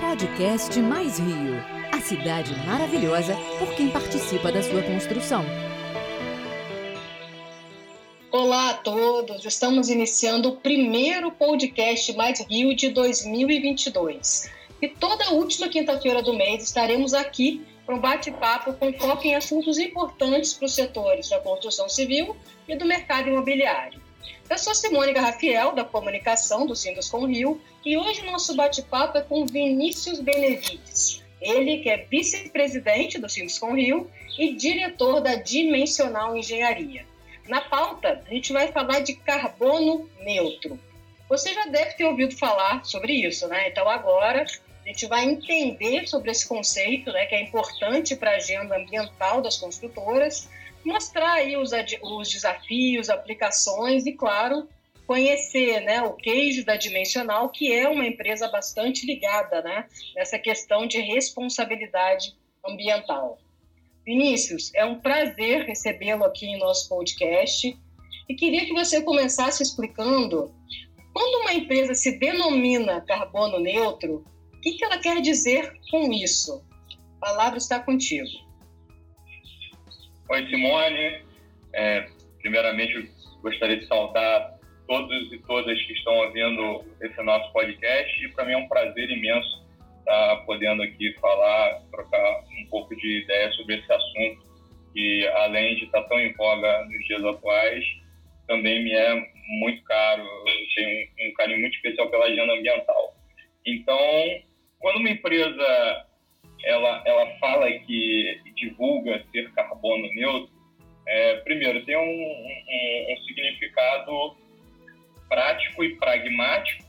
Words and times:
Podcast 0.00 0.80
Mais 0.80 1.18
Rio. 1.18 1.54
A 1.92 2.00
cidade 2.00 2.52
maravilhosa 2.66 3.36
por 3.58 3.72
quem 3.76 3.90
participa 3.90 4.50
da 4.50 4.60
sua 4.60 4.82
construção. 4.82 5.44
Olá 8.32 8.70
a 8.70 8.74
todos, 8.74 9.44
estamos 9.44 9.88
iniciando 9.88 10.48
o 10.48 10.56
primeiro 10.56 11.30
podcast 11.30 12.12
Mais 12.16 12.40
Rio 12.40 12.74
de 12.74 12.88
2022. 12.90 14.50
E 14.82 14.88
toda 14.88 15.32
última 15.32 15.68
quinta-feira 15.68 16.22
do 16.22 16.34
mês 16.34 16.64
estaremos 16.64 17.14
aqui 17.14 17.64
para 17.86 17.94
um 17.94 18.00
bate-papo 18.00 18.72
com 18.74 18.92
foco 18.94 19.24
em 19.26 19.36
assuntos 19.36 19.78
importantes 19.78 20.54
para 20.54 20.66
os 20.66 20.74
setores 20.74 21.28
da 21.28 21.38
construção 21.38 21.88
civil 21.88 22.36
e 22.68 22.76
do 22.76 22.84
mercado 22.84 23.28
imobiliário. 23.28 24.03
Eu 24.48 24.58
sou 24.58 24.74
Simone 24.74 25.12
Garrafiel, 25.12 25.72
da 25.72 25.84
comunicação 25.84 26.66
do 26.66 26.74
com 27.10 27.26
Rio, 27.26 27.60
e 27.84 27.96
hoje 27.96 28.20
o 28.20 28.30
nosso 28.30 28.54
bate-papo 28.54 29.18
é 29.18 29.22
com 29.22 29.46
Vinícius 29.46 30.20
Benevides. 30.20 31.22
Ele 31.40 31.78
que 31.78 31.90
é 31.90 32.06
vice-presidente 32.10 33.18
do 33.18 33.26
com 33.58 33.74
Rio 33.74 34.10
e 34.38 34.54
diretor 34.54 35.20
da 35.20 35.34
Dimensional 35.34 36.36
Engenharia. 36.36 37.06
Na 37.48 37.60
pauta, 37.60 38.22
a 38.26 38.32
gente 38.32 38.52
vai 38.52 38.68
falar 38.72 39.00
de 39.00 39.14
carbono 39.14 40.08
neutro. 40.20 40.78
Você 41.28 41.52
já 41.52 41.66
deve 41.66 41.92
ter 41.92 42.04
ouvido 42.04 42.36
falar 42.36 42.84
sobre 42.84 43.12
isso, 43.12 43.46
né? 43.48 43.68
Então 43.68 43.88
agora 43.88 44.44
a 44.84 44.88
gente 44.88 45.06
vai 45.06 45.24
entender 45.24 46.06
sobre 46.06 46.30
esse 46.30 46.46
conceito, 46.46 47.10
né, 47.10 47.24
que 47.24 47.34
é 47.34 47.42
importante 47.42 48.14
para 48.14 48.32
a 48.32 48.36
agenda 48.36 48.76
ambiental 48.76 49.40
das 49.40 49.56
construtoras, 49.56 50.48
mostrar 50.84 51.34
aí 51.34 51.56
os, 51.56 51.70
os 52.02 52.30
desafios, 52.30 53.10
aplicações 53.10 54.06
e, 54.06 54.12
claro, 54.12 54.68
conhecer 55.06 55.80
né, 55.80 56.02
o 56.02 56.14
queijo 56.14 56.64
da 56.64 56.76
Dimensional, 56.76 57.48
que 57.50 57.72
é 57.72 57.88
uma 57.88 58.06
empresa 58.06 58.48
bastante 58.48 59.06
ligada 59.06 59.62
né, 59.62 59.86
nessa 60.14 60.38
questão 60.38 60.86
de 60.86 61.00
responsabilidade 61.00 62.36
ambiental. 62.66 63.38
Vinícius, 64.04 64.70
é 64.74 64.84
um 64.84 65.00
prazer 65.00 65.64
recebê-lo 65.64 66.24
aqui 66.24 66.46
em 66.46 66.58
nosso 66.58 66.88
podcast 66.88 67.76
e 68.28 68.34
queria 68.34 68.66
que 68.66 68.72
você 68.72 69.02
começasse 69.02 69.62
explicando 69.62 70.54
quando 71.14 71.42
uma 71.42 71.52
empresa 71.52 71.94
se 71.94 72.18
denomina 72.18 73.00
carbono 73.02 73.60
neutro, 73.60 74.24
o 74.52 74.60
que, 74.60 74.72
que 74.72 74.84
ela 74.84 74.98
quer 74.98 75.20
dizer 75.20 75.72
com 75.90 76.12
isso? 76.12 76.64
A 77.20 77.26
palavra 77.26 77.58
está 77.58 77.78
contigo. 77.78 78.28
Oi, 80.26 80.46
Simone. 80.48 81.22
É, 81.74 82.06
primeiramente, 82.40 83.10
gostaria 83.42 83.76
de 83.76 83.86
saudar 83.86 84.58
todos 84.88 85.32
e 85.32 85.38
todas 85.40 85.80
que 85.82 85.92
estão 85.92 86.14
ouvindo 86.14 86.82
esse 87.02 87.22
nosso 87.22 87.52
podcast 87.52 88.24
e 88.24 88.28
para 88.30 88.46
mim 88.46 88.52
é 88.52 88.56
um 88.56 88.68
prazer 88.68 89.10
imenso 89.10 89.64
estar 89.98 90.36
podendo 90.46 90.82
aqui 90.82 91.12
falar, 91.20 91.82
trocar 91.90 92.40
um 92.40 92.66
pouco 92.70 92.96
de 92.96 93.22
ideia 93.22 93.52
sobre 93.52 93.76
esse 93.76 93.92
assunto 93.92 94.44
que, 94.94 95.28
além 95.28 95.76
de 95.76 95.84
estar 95.84 96.02
tão 96.04 96.18
em 96.18 96.32
voga 96.34 96.84
nos 96.84 97.06
dias 97.06 97.24
atuais, 97.24 97.84
também 98.46 98.82
me 98.82 98.92
é 98.92 99.14
muito 99.60 99.82
caro, 99.84 100.22
eu 100.22 100.74
tenho 100.74 100.88
um, 100.88 101.28
um 101.28 101.34
carinho 101.34 101.60
muito 101.60 101.74
especial 101.74 102.08
pela 102.10 102.26
agenda 102.26 102.54
ambiental. 102.54 103.14
Então, 103.66 103.98
quando 104.78 104.96
uma 105.00 105.10
empresa 105.10 106.03
ela, 106.64 107.02
ela 107.04 107.26
fala 107.38 107.70
que 107.70 108.40
divulga 108.56 109.24
ser 109.32 109.50
carbono 109.52 110.06
neutro, 110.14 110.54
é, 111.06 111.36
primeiro, 111.36 111.84
tem 111.84 111.96
um, 111.96 112.00
um, 112.00 113.12
um, 113.12 113.24
significado 113.26 114.36
prático 115.28 115.84
e 115.84 115.96
pragmático, 115.96 116.82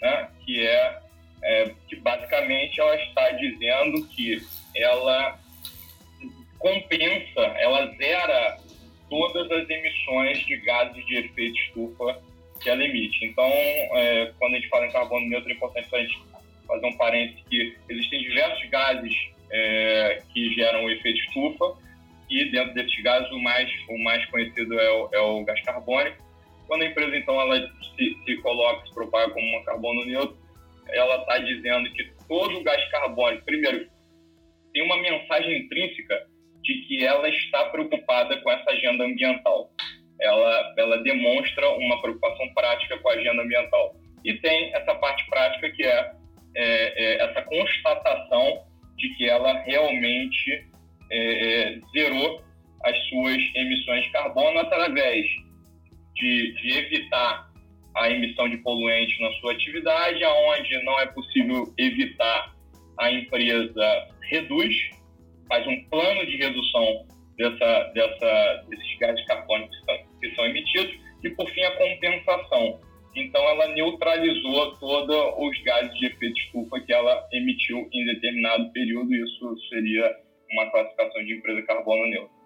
né, 0.00 0.28
que 0.44 0.66
é, 0.66 0.98
é, 1.42 1.74
que 1.88 1.96
basicamente 1.96 2.80
ela 2.80 2.96
está 2.96 3.30
dizendo 3.30 4.06
que 4.08 4.42
ela 4.74 5.38
compensa, 6.58 7.40
ela 7.58 7.86
zera 7.96 8.58
todas 9.08 9.50
as 9.50 9.68
emissões 9.68 10.38
de 10.46 10.56
gases 10.58 11.06
de 11.06 11.16
efeito 11.16 11.58
estufa 11.60 12.20
que 12.60 12.68
ela 12.68 12.84
emite. 12.84 13.24
Então, 13.24 13.46
é, 13.46 14.32
quando 14.38 14.54
a 14.54 14.56
gente 14.56 14.68
fala 14.68 14.86
em 14.86 14.92
carbono 14.92 15.26
neutro, 15.28 15.50
é 15.50 15.54
importante 15.54 15.88
a 15.94 16.00
gente 16.00 16.20
fazer 16.70 16.86
um 16.86 16.96
parênteses 16.96 17.42
que 17.48 17.76
existem 17.88 18.22
diversos 18.22 18.70
gases 18.70 19.14
é, 19.50 20.22
que 20.32 20.54
geram 20.54 20.84
o 20.84 20.90
efeito 20.90 21.18
estufa 21.18 21.76
e 22.30 22.44
dentro 22.50 22.72
desses 22.74 23.02
gases 23.02 23.30
o 23.32 23.40
mais, 23.40 23.68
o 23.88 23.98
mais 23.98 24.24
conhecido 24.26 24.78
é 24.78 24.90
o, 24.90 25.08
é 25.12 25.18
o 25.18 25.44
gás 25.44 25.60
carbônico. 25.62 26.16
Quando 26.68 26.82
a 26.82 26.86
empresa 26.86 27.16
então 27.16 27.40
ela 27.40 27.58
se, 27.96 28.16
se 28.24 28.36
coloca, 28.36 28.86
se 28.86 28.94
propaga 28.94 29.32
como 29.32 29.44
uma 29.44 29.64
carbono 29.64 30.04
neutro, 30.04 30.38
ela 30.88 31.16
está 31.16 31.38
dizendo 31.38 31.92
que 31.92 32.04
todo 32.28 32.58
o 32.58 32.62
gás 32.62 32.88
carbônico, 32.90 33.44
primeiro, 33.44 33.88
tem 34.72 34.84
uma 34.84 34.96
mensagem 34.98 35.64
intrínseca 35.64 36.26
de 36.62 36.74
que 36.86 37.04
ela 37.04 37.28
está 37.28 37.64
preocupada 37.70 38.36
com 38.40 38.50
essa 38.50 38.70
agenda 38.70 39.04
ambiental. 39.04 39.70
Ela, 40.20 40.74
ela 40.78 41.02
demonstra 41.02 41.68
uma 41.70 42.00
preocupação 42.00 42.52
prática 42.54 42.98
com 42.98 43.08
a 43.08 43.14
agenda 43.14 43.42
ambiental. 43.42 43.96
E 44.24 44.34
tem 44.34 44.72
essa 44.74 44.94
parte 44.94 45.26
prática 45.28 45.70
que 45.70 45.82
é 45.82 46.12
é, 46.54 47.22
é, 47.22 47.24
essa 47.24 47.42
constatação 47.42 48.64
de 48.96 49.08
que 49.14 49.28
ela 49.28 49.52
realmente 49.62 50.68
é, 51.10 51.72
é, 51.72 51.80
zerou 51.92 52.42
as 52.84 52.96
suas 53.08 53.38
emissões 53.54 54.04
de 54.04 54.10
carbono 54.10 54.58
através 54.60 55.26
de, 56.14 56.52
de, 56.54 56.78
evitar 56.78 57.50
a 57.96 58.10
emissão 58.10 58.48
de 58.48 58.56
poluentes 58.58 59.18
na 59.20 59.30
sua 59.40 59.52
atividade, 59.52 60.22
aonde 60.22 60.82
não 60.84 60.98
é 61.00 61.06
possível 61.06 61.64
evitar, 61.76 62.54
a 62.98 63.10
empresa 63.10 64.08
reduz, 64.30 64.74
faz 65.48 65.66
um 65.66 65.84
plano 65.88 66.26
de 66.26 66.36
redução 66.36 67.06
dessa, 67.36 67.82
dessa, 67.94 68.64
desses 68.68 68.98
gases 68.98 69.24
carbônicos 69.26 69.76
que 69.78 69.84
são, 69.84 70.20
que 70.20 70.34
são 70.36 70.44
emitidos, 70.46 70.94
e 71.24 71.30
por 71.30 71.48
fim 71.50 71.62
a 71.62 71.76
compensação 71.76 72.80
então, 73.14 73.42
ela 73.42 73.68
neutralizou 73.68 74.76
todos 74.76 75.16
os 75.38 75.62
gases 75.62 75.92
de 75.98 76.06
efeito 76.06 76.38
estufa 76.38 76.80
que 76.80 76.92
ela 76.92 77.26
emitiu 77.32 77.88
em 77.92 78.04
determinado 78.06 78.70
período. 78.72 79.12
Isso 79.14 79.56
seria 79.68 80.16
uma 80.52 80.70
classificação 80.70 81.24
de 81.24 81.34
empresa 81.34 81.62
carbono 81.62 82.06
neutra. 82.06 82.40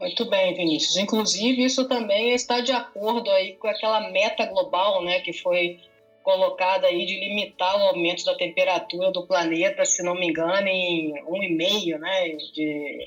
Muito 0.00 0.30
bem, 0.30 0.54
Vinícius. 0.54 0.96
Inclusive, 0.96 1.64
isso 1.64 1.88
também 1.88 2.32
está 2.32 2.60
de 2.60 2.72
acordo 2.72 3.30
aí 3.30 3.54
com 3.56 3.66
aquela 3.66 4.10
meta 4.10 4.46
global, 4.46 5.02
né, 5.02 5.20
que 5.20 5.32
foi 5.32 5.80
colocada 6.22 6.86
aí 6.86 7.04
de 7.04 7.18
limitar 7.18 7.76
o 7.76 7.88
aumento 7.88 8.24
da 8.24 8.36
temperatura 8.36 9.10
do 9.10 9.26
planeta, 9.26 9.84
se 9.84 10.02
não 10.02 10.14
me 10.14 10.28
engano, 10.28 10.68
em 10.68 11.14
um 11.26 11.42
e 11.42 11.54
meio, 11.54 11.98
né, 11.98 12.28
de 12.54 13.06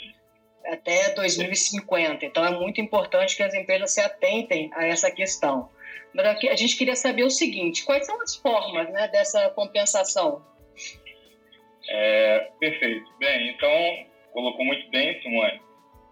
até 0.66 1.13
2050. 1.13 2.25
Então, 2.25 2.45
é 2.45 2.51
muito 2.51 2.81
importante 2.81 3.35
que 3.35 3.44
as 3.44 3.53
empresas 3.53 3.94
se 3.94 4.01
atentem 4.01 4.69
a 4.73 4.85
essa 4.85 5.11
questão. 5.11 5.69
Mas 6.13 6.25
a 6.25 6.55
gente 6.55 6.77
queria 6.77 6.95
saber 6.95 7.23
o 7.23 7.29
seguinte: 7.29 7.85
quais 7.85 8.05
são 8.05 8.22
as 8.22 8.35
formas 8.35 8.89
né, 8.91 9.07
dessa 9.07 9.49
compensação? 9.51 10.41
É, 11.89 12.51
perfeito. 12.59 13.09
Bem, 13.19 13.49
então, 13.49 14.05
colocou 14.33 14.66
muito 14.66 14.89
bem, 14.89 15.22
Simone. 15.22 15.61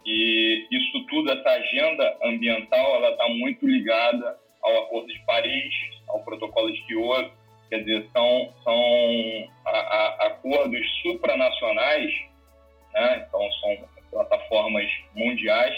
E 0.05 0.67
isso 0.71 1.05
tudo, 1.07 1.31
essa 1.31 1.49
agenda 1.49 2.17
ambiental, 2.23 2.95
ela 2.95 3.11
está 3.11 3.27
muito 3.29 3.67
ligada 3.67 4.39
ao 4.61 4.83
Acordo 4.83 5.07
de 5.07 5.19
Paris, 5.25 5.73
ao 6.07 6.23
Protocolo 6.23 6.71
de 6.71 6.81
Kyoto. 6.87 7.31
Quer 7.69 7.83
dizer, 7.83 8.09
são, 8.11 8.53
são 8.63 9.49
a, 9.65 9.77
a, 9.77 10.27
acordos 10.27 11.01
supranacionais, 11.03 12.11
né? 12.93 13.25
então 13.27 13.51
são 13.53 13.88
plataformas 14.11 14.89
mundiais 15.15 15.75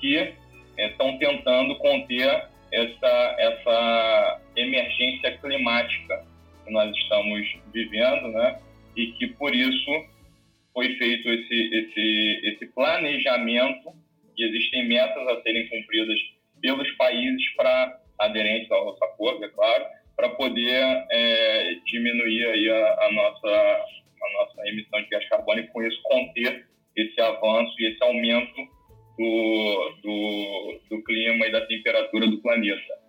que 0.00 0.34
estão 0.78 1.08
é, 1.10 1.18
tentando 1.18 1.76
conter 1.76 2.48
essa, 2.72 3.36
essa 3.38 4.40
emergência 4.56 5.38
climática 5.38 6.24
que 6.64 6.72
nós 6.72 6.94
estamos 6.96 7.46
vivendo, 7.72 8.28
né? 8.28 8.60
E 8.96 9.12
que 9.12 9.26
por 9.28 9.54
isso 9.54 9.90
foi 10.72 10.94
feito 10.96 11.28
esse, 11.28 11.74
esse, 11.74 12.40
esse 12.44 12.66
planejamento 12.72 13.92
e 14.36 14.44
existem 14.44 14.88
metas 14.88 15.28
a 15.28 15.42
serem 15.42 15.68
cumpridas 15.68 16.18
pelos 16.60 16.90
países 16.92 17.54
para 17.56 18.00
aderentes 18.18 18.70
ao 18.70 18.90
acordo, 18.90 19.44
é 19.44 19.48
claro, 19.48 19.84
para 20.16 20.30
poder 20.30 21.06
é, 21.10 21.74
diminuir 21.86 22.46
aí 22.46 22.70
a, 22.70 23.04
a, 23.04 23.12
nossa, 23.12 23.48
a 23.48 24.32
nossa 24.34 24.68
emissão 24.68 25.02
de 25.02 25.08
gás 25.08 25.28
carbônico 25.28 25.68
e 25.68 25.72
com 25.72 25.82
isso 25.82 26.00
conter 26.04 26.66
avanço 27.62 27.74
e 27.78 27.86
esse 27.86 28.02
aumento 28.02 28.60
do, 29.18 29.92
do, 30.02 30.80
do 30.90 31.04
clima 31.04 31.46
e 31.46 31.52
da 31.52 31.66
temperatura 31.66 32.26
do 32.26 32.40
planeta. 32.40 33.02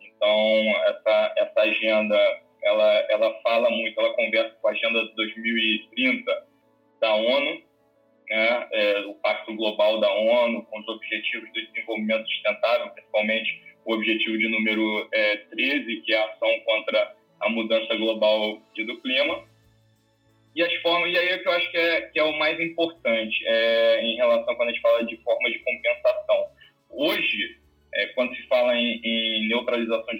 Então, 0.00 0.38
essa, 0.86 1.34
essa 1.36 1.60
agenda, 1.60 2.18
ela, 2.62 3.06
ela 3.10 3.40
fala 3.42 3.70
muito, 3.70 3.98
ela 3.98 4.14
conversa 4.14 4.56
com 4.60 4.68
a 4.68 4.70
Agenda 4.70 5.04
2030 5.16 5.93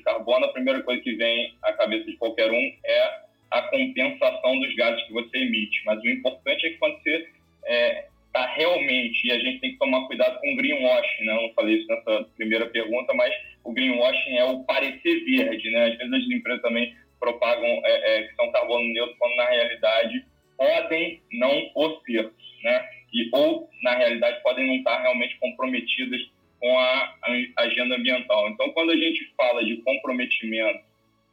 carbono, 0.04 0.46
a 0.46 0.52
primeira 0.52 0.82
coisa 0.82 1.02
que 1.02 1.14
vem 1.14 1.54
à 1.62 1.72
cabeça 1.72 2.04
de 2.04 2.16
qualquer 2.16 2.50
um 2.50 2.72
é 2.84 3.24
a 3.50 3.62
compensação 3.62 4.58
dos 4.60 4.74
gases 4.74 5.02
que 5.06 5.12
você 5.12 5.38
emite. 5.38 5.82
Mas 5.86 6.00
o 6.02 6.08
importante 6.08 6.66
é 6.66 6.70
que 6.70 6.78
quando 6.78 7.00
você 7.02 7.16
está 7.16 7.28
é, 7.66 8.08
tá 8.32 8.46
realmente, 8.46 9.26
e 9.26 9.32
a 9.32 9.38
gente 9.38 9.60
tem 9.60 9.72
que 9.72 9.78
tomar 9.78 10.06
cuidado 10.06 10.40
com 10.40 10.52
o 10.52 10.56
greenwashing, 10.56 11.24
né? 11.24 11.32
Eu 11.36 11.42
não 11.42 11.54
falei 11.54 11.76
isso 11.76 11.86
nessa 11.88 12.24
primeira 12.36 12.66
pergunta, 12.66 13.14
mas 13.14 13.32
o 13.62 13.72
greenwashing 13.72 14.36
é 14.36 14.44
o 14.44 14.64
parecer 14.64 15.24
verde, 15.24 15.70
né? 15.70 15.86
Às 15.86 15.98
vezes 15.98 16.12
as 16.12 16.36
empresas 16.36 16.62
também 16.62 16.94
propagam 17.20 17.80
é, 17.84 18.18
é, 18.18 18.22
que 18.24 18.34
são 18.34 18.52
carbono 18.52 18.92
neutro, 18.92 19.16
quando 19.18 19.36
na 19.36 19.46
realidade 19.46 20.24
podem 20.56 21.22
não 21.32 21.70
o 21.74 22.00
ser, 22.04 22.30
né? 22.62 22.88
E, 23.12 23.30
ou, 23.32 23.70
na 23.82 23.94
realidade, 23.96 24.42
podem 24.42 24.66
não 24.66 24.74
estar 24.74 25.00
realmente 25.00 25.38
comprometidas 25.38 26.20
com 26.64 26.78
a, 26.78 27.14
agenda 27.58 27.94
ambiental. 27.94 28.48
Então, 28.48 28.70
quando 28.70 28.90
a 28.92 28.96
gente 28.96 29.30
fala 29.36 29.62
de 29.62 29.76
comprometimento, 29.82 30.80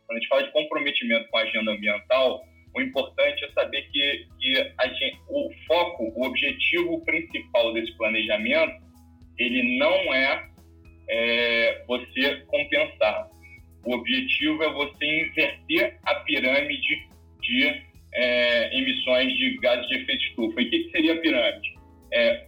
quando 0.05 0.17
a 0.17 0.19
gente 0.19 0.27
fala 0.27 0.43
de 0.43 0.51
comprometimento 0.51 1.29
com 1.29 1.37
a 1.37 1.43
agenda 1.43 1.71
ambiental, 1.71 2.43
o 2.75 2.81
importante 2.81 3.45
é 3.45 3.51
saber 3.53 3.83
que, 3.93 4.27
que 4.37 4.55
gente, 4.99 5.17
o 5.29 5.49
foco, 5.65 6.11
o 6.17 6.25
objetivo 6.25 6.99
principal 7.05 7.71
desse 7.71 7.95
planejamento, 7.95 8.73
ele 9.37 9.79
não 9.79 10.13
é, 10.13 10.49
é 11.09 11.83
você 11.87 12.43
compensar. 12.47 13.29
O 13.85 13.93
objetivo 13.93 14.61
é 14.65 14.73
você 14.73 15.05
inverter 15.05 15.97
a 16.03 16.15
pirâmide 16.15 17.07
de 17.39 17.81
é, 18.13 18.77
emissões 18.77 19.33
de 19.37 19.57
gases 19.59 19.87
de 19.87 19.95
efeito 19.95 20.23
estufa. 20.25 20.61
E 20.61 20.65
o 20.65 20.69
que, 20.69 20.79
que 20.79 20.91
seria 20.91 21.13
a 21.13 21.19
pirâmide? 21.19 21.73
É, 22.11 22.47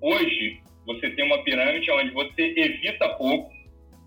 hoje, 0.00 0.62
você 0.94 1.10
tem 1.10 1.24
uma 1.24 1.42
pirâmide 1.44 1.90
onde 1.92 2.10
você 2.10 2.52
evita 2.56 3.08
pouco, 3.10 3.52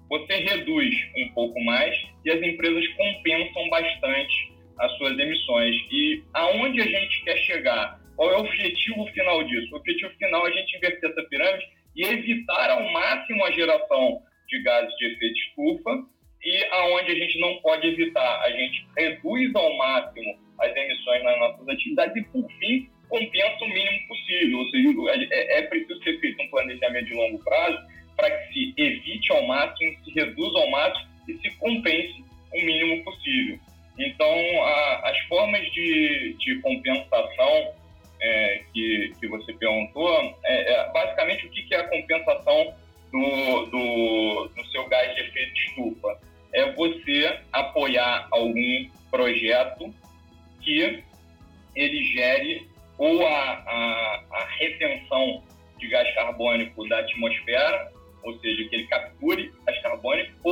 você 0.09 0.35
reduz 0.35 0.94
um 1.18 1.30
pouco 1.30 1.59
mais 1.63 1.95
e 2.25 2.31
as 2.31 2.41
empresas 2.41 2.85
compensam 2.89 3.69
bastante 3.69 4.53
as 4.80 4.91
suas 4.97 5.18
emissões. 5.18 5.75
E 5.91 6.21
aonde 6.33 6.81
a 6.81 6.85
gente 6.85 7.24
quer 7.24 7.38
chegar? 7.38 8.00
Qual 8.18 8.31
é 8.31 8.38
o 8.38 8.41
objetivo 8.41 9.06
final 9.07 9.44
disso? 9.45 9.74
O 9.74 9.77
objetivo 9.77 10.12
final 10.19 10.45
é 10.45 10.51
a 10.51 10.53
gente 10.53 10.77
inverter 10.77 11.09
essa 11.09 11.24
pirâmide 11.24 11.65
e 11.95 12.03
evitar 12.03 12.69
ao 12.69 12.91
máximo 12.91 13.45
a 13.45 13.51
geração 13.51 14.21
de 14.50 14.62
gases 14.62 14.95
de 14.97 15.06
efeito 15.06 15.39
estufa 15.39 16.06
e 16.44 16.63
aonde 16.71 17.12
a 17.12 17.15
gente 17.15 17.39
não 17.39 17.56
pode 17.62 17.88
evitar, 17.88 18.41
a 18.41 18.51
gente 18.51 18.85
reduz 18.97 19.56
ao 19.56 19.77
máximo 19.77 20.38
as 20.59 20.75
emissões 20.75 21.24
nas 21.24 21.39
nossas 21.39 21.68
atividades 21.69 22.15
e, 22.18 22.21
por 22.27 22.45
fim, 22.59 22.89
compensa 23.07 23.63
o 23.63 23.69
mínimo 23.69 24.07
possível. 24.07 24.59
Ou 24.59 24.69
seja, 24.69 25.27
é, 25.31 25.59
é 25.59 25.62
preciso 25.63 26.03
ser 26.03 26.19
planejamento 26.77 27.07
de 27.07 27.13
longo 27.13 27.39
prazo 27.43 27.77
para 28.15 28.29
que 28.29 28.53
se 28.53 28.73
evite 28.77 29.31
ao 29.31 29.45
máximo, 29.47 29.95
se 30.03 30.11
reduza 30.13 30.57
ao 30.59 30.69
máximo 30.69 31.07
e 31.27 31.37
se 31.37 31.49
compense 31.57 32.23
o 32.53 32.61
mínimo 32.61 33.03
possível. 33.03 33.59
Então, 33.97 34.63
a, 34.63 35.09
as 35.09 35.19
formas 35.27 35.61
de, 35.71 36.35
de 36.39 36.59
compensação 36.61 37.72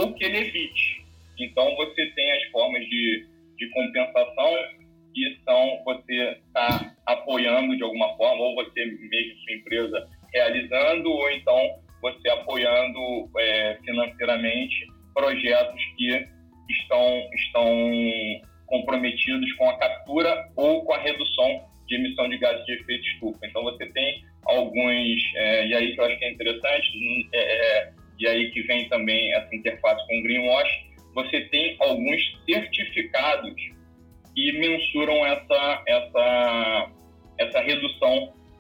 ou 0.02 0.14
que 0.14 0.24
ele 0.24 0.38
evite. 0.38 1.06
Então, 1.40 1.76
você 1.76 2.06
tem 2.08 2.21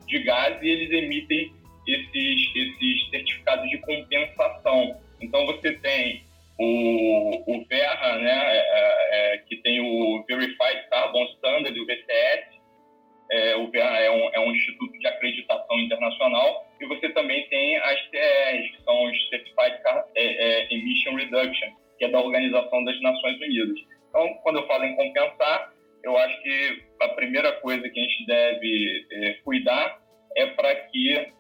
de 0.07 0.19
gás 0.23 0.61
e 0.61 0.69
eles 0.69 0.91
emitem 0.91 1.53
esses, 1.87 2.55
esses 2.55 3.09
certificados 3.09 3.69
de 3.69 3.77
compensação. 3.79 4.99
Então, 5.21 5.45
você 5.45 5.73
tem 5.73 6.23
o, 6.59 7.43
o 7.47 7.65
VERRA, 7.65 8.17
né, 8.19 8.31
é, 8.31 8.57
é, 8.57 9.33
é, 9.33 9.37
que 9.39 9.55
tem 9.57 9.79
o 9.79 10.23
Verified 10.27 10.89
Carbon 10.89 11.25
Standard, 11.35 11.79
o 11.79 11.85
VCS, 11.85 12.61
é, 13.31 13.55
o 13.55 13.71
VERRA 13.71 13.97
é 13.99 14.11
um, 14.11 14.29
é 14.33 14.39
um 14.39 14.51
instituto 14.51 14.97
de 14.99 15.07
acreditação 15.07 15.79
internacional, 15.79 16.67
e 16.79 16.85
você 16.85 17.09
também 17.09 17.47
tem 17.49 17.77
as 17.77 18.09
TEs, 18.09 18.75
que 18.75 18.83
são 18.83 19.05
os 19.05 19.29
Certified 19.29 19.79
é, 20.15 20.23
é, 20.23 20.73
Emission 20.73 21.15
Reduction, 21.15 21.69
que 21.97 22.05
é 22.05 22.09
da 22.09 22.19
Organização 22.19 22.83
das 22.83 22.99
Nações 23.01 23.39
Unidas. 23.39 23.79
Então, 24.09 24.27
quando 24.43 24.59
eu 24.59 24.67
falo 24.67 24.83
em 24.83 24.95
compensar, 24.95 25.73
eu 26.03 26.17
acho 26.17 26.41
que 26.41 26.83
a 27.01 27.09
primeira 27.09 27.51
coisa 27.53 27.87
que 27.89 27.99
a 27.99 28.03
gente 28.03 28.25
deve 28.25 29.39
cuidar 29.43 29.99
é 30.35 30.45
para 30.47 30.75
que 30.75 31.31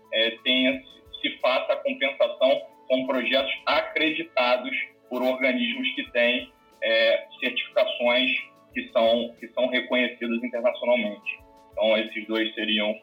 tenha, 0.43 0.81
se 1.21 1.37
faça 1.39 1.73
a 1.73 1.77
compensação 1.77 2.61
com 2.87 3.07
projetos 3.07 3.51
acreditados 3.65 4.71
por 5.09 5.21
organismos 5.21 5.87
que 5.95 6.11
têm 6.11 6.51
é, 6.81 7.27
certificações 7.39 8.31
que 8.73 8.89
são, 8.91 9.35
que 9.39 9.47
são 9.49 9.67
reconhecidas 9.67 10.43
internacionalmente. 10.43 11.39
Então, 11.71 11.97
esses 11.97 12.27
dois 12.27 12.53
seriam, 12.53 12.93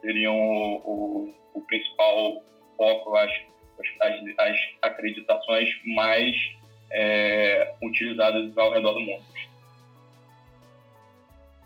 seriam 0.00 0.34
o, 0.34 0.76
o, 0.76 1.34
o 1.54 1.60
principal 1.66 2.42
foco, 2.76 3.16
as, 3.16 3.30
as, 4.00 4.16
as 4.38 4.56
acreditações 4.82 5.68
mais 5.84 6.36
é, 6.90 7.74
utilizadas 7.82 8.56
ao 8.56 8.72
redor 8.72 8.92
do 8.92 9.00
mundo. 9.00 9.24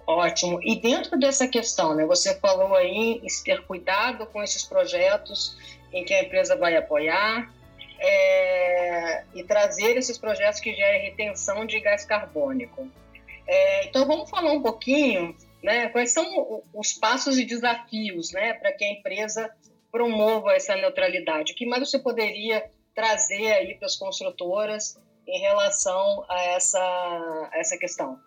Ótimo. 0.07 0.61
E 0.63 0.77
dentro 0.81 1.19
dessa 1.19 1.47
questão, 1.47 1.95
né, 1.95 2.05
você 2.05 2.35
falou 2.41 2.75
aí 2.75 3.21
em 3.23 3.45
ter 3.45 3.65
cuidado 3.67 4.27
com 4.27 4.43
esses 4.43 4.65
projetos 4.65 5.57
em 5.93 6.05
que 6.05 6.13
a 6.13 6.23
empresa 6.23 6.57
vai 6.57 6.77
apoiar, 6.77 7.49
é, 8.03 9.25
e 9.33 9.45
trazer 9.45 9.97
esses 9.97 10.19
projetos 10.19 10.59
que 10.59 10.75
gerem 10.75 11.03
retenção 11.03 11.65
de 11.65 11.79
gás 11.79 12.05
carbônico. 12.05 12.91
É, 13.47 13.87
então, 13.87 14.07
vamos 14.07 14.29
falar 14.29 14.53
um 14.53 14.61
pouquinho 14.61 15.37
né, 15.63 15.89
quais 15.89 16.13
são 16.13 16.63
os 16.75 16.93
passos 16.95 17.39
e 17.39 17.45
desafios 17.45 18.33
né, 18.33 18.55
para 18.55 18.73
que 18.73 18.85
a 18.85 18.91
empresa 18.91 19.51
promova 19.91 20.53
essa 20.53 20.75
neutralidade. 20.75 21.53
O 21.53 21.55
que 21.55 21.65
mais 21.65 21.89
você 21.89 21.99
poderia 21.99 22.69
trazer 22.93 23.53
aí 23.53 23.75
para 23.77 23.87
as 23.87 23.97
construtoras 23.97 25.01
em 25.27 25.39
relação 25.41 26.25
a 26.29 26.41
essa, 26.43 26.81
a 26.81 27.59
essa 27.59 27.79
questão? 27.79 28.19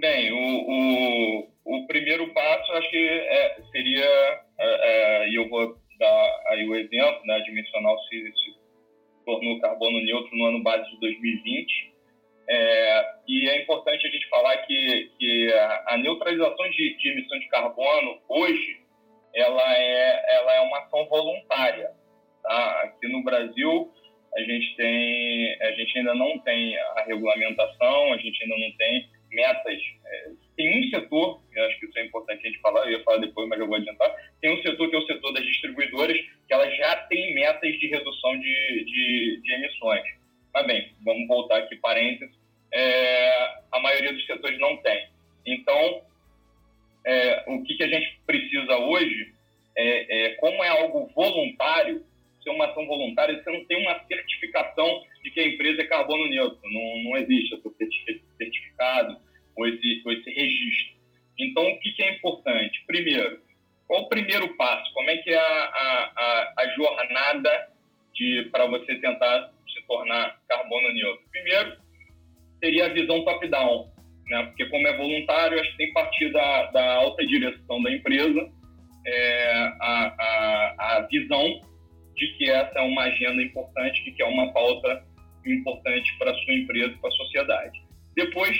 Bem, 0.00 0.32
o, 0.32 0.38
o, 0.38 1.48
o 1.76 1.86
primeiro 1.86 2.32
passo 2.32 2.72
acho 2.72 2.88
que 2.88 3.06
é, 3.06 3.56
seria, 3.70 4.40
é, 4.58 5.24
é, 5.24 5.28
e 5.28 5.34
eu 5.34 5.46
vou 5.50 5.76
dar 5.98 6.42
aí 6.46 6.66
o 6.66 6.74
exemplo, 6.74 7.20
né, 7.26 7.34
a 7.34 7.40
Dimensional 7.40 7.98
se, 8.04 8.32
se 8.32 8.54
tornou 9.26 9.60
carbono 9.60 10.00
neutro 10.00 10.34
no 10.34 10.46
ano 10.46 10.62
base 10.62 10.90
de 10.90 11.00
2020. 11.00 11.92
É, 12.48 13.12
e 13.28 13.50
é 13.50 13.62
importante 13.62 14.06
a 14.06 14.10
gente 14.10 14.26
falar 14.30 14.56
que, 14.62 15.10
que 15.18 15.52
a, 15.52 15.84
a 15.88 15.98
neutralização 15.98 16.70
de, 16.70 16.96
de, 16.96 17.08
emissão 17.10 17.38
de 17.38 17.48
carbono 17.48 18.18
hoje 18.26 18.80
ela 19.34 19.76
é, 19.76 20.34
ela 20.36 20.54
é 20.54 20.60
uma 20.62 20.78
ação 20.78 21.04
voluntária. 21.10 21.90
Tá? 22.42 22.80
Aqui 22.84 23.06
no 23.06 23.22
Brasil 23.22 23.92
a 24.34 24.40
gente 24.40 24.76
tem 24.76 25.60
a 25.60 25.72
gente 25.72 25.98
ainda 25.98 26.14
não 26.14 26.38
tem 26.38 26.74
a 26.78 27.04
regulamentação, 27.06 28.14
a 28.14 28.16
gente 28.16 28.42
ainda 28.42 28.56
não 28.56 28.76
tem 28.78 29.19
metas. 29.30 29.78
É, 30.04 30.30
tem 30.56 30.80
um 30.80 30.90
setor, 30.90 31.40
eu 31.54 31.64
acho 31.64 31.80
que 31.80 31.86
isso 31.86 31.98
é 31.98 32.04
importante 32.06 32.46
a 32.46 32.50
gente 32.50 32.60
falar, 32.60 32.84
eu 32.86 32.98
ia 32.98 33.04
falar 33.04 33.18
depois, 33.18 33.48
mas 33.48 33.58
eu 33.60 33.66
vou 33.66 33.76
adiantar. 33.76 34.14
Tem 34.40 34.52
um 34.52 34.62
setor 34.62 34.90
que 34.90 34.96
é 34.96 34.98
o 34.98 35.06
setor 35.06 35.32
das 35.32 35.44
distribuidoras, 35.44 36.18
que 36.46 36.54
elas 36.54 36.76
já 36.76 36.96
têm 37.06 37.34
metas 37.34 37.78
de 37.78 37.86
redução 37.88 38.38
de, 38.38 38.84
de, 38.84 39.40
de 39.42 39.52
emissões. 39.54 40.04
Mas 40.52 40.66
bem, 40.66 40.92
vamos 41.04 41.28
voltar 41.28 41.58
aqui 41.58 41.76
parênteses. 41.76 42.34
é, 42.72 43.60
a 43.72 43.80
maioria 43.80 44.12
dos 44.12 44.24
setores 44.26 44.58
não 44.58 44.76
tem. 44.78 44.99
Tentar 69.20 69.50
se 69.72 69.86
tornar 69.86 70.36
carbono 70.48 70.92
neutro? 70.92 71.24
Primeiro, 71.30 71.76
seria 72.58 72.86
a 72.86 72.88
visão 72.88 73.22
top-down, 73.24 73.90
né? 74.28 74.44
porque 74.46 74.66
como 74.66 74.88
é 74.88 74.96
voluntário, 74.96 75.60
acho 75.60 75.70
que 75.72 75.76
tem 75.76 75.92
partir 75.92 76.32
da, 76.32 76.66
da 76.70 76.94
alta 76.94 77.26
direção 77.26 77.82
da 77.82 77.92
empresa 77.92 78.50
é, 79.06 79.52
a, 79.80 80.14
a, 80.18 80.96
a 80.96 81.00
visão 81.10 81.60
de 82.16 82.26
que 82.36 82.50
essa 82.50 82.78
é 82.78 82.82
uma 82.82 83.02
agenda 83.02 83.42
importante, 83.42 84.04
de 84.04 84.12
que 84.12 84.22
é 84.22 84.26
uma 84.26 84.52
pauta 84.52 85.04
importante 85.46 86.18
para 86.18 86.30
a 86.30 86.34
sua 86.34 86.54
empresa, 86.54 86.94
para 87.00 87.08
a 87.08 87.12
sociedade. 87.12 87.82
Depois, 88.14 88.58